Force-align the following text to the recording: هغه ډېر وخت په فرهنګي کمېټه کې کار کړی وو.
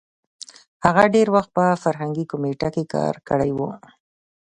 هغه 0.85 1.03
ډېر 1.15 1.27
وخت 1.35 1.49
په 1.57 1.65
فرهنګي 1.83 2.25
کمېټه 2.31 2.69
کې 2.75 2.83
کار 2.93 3.15
کړی 3.29 3.51
وو. 3.53 3.69